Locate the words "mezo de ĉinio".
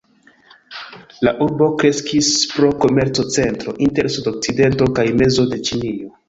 5.21-6.11